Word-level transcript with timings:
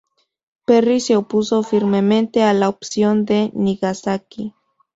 Perry 0.65 0.99
se 0.99 1.15
opuso 1.15 1.61
firmemente 1.61 2.41
a 2.41 2.53
la 2.55 2.69
opción 2.69 3.23
de 3.23 3.51
Nagasaki. 3.53 4.55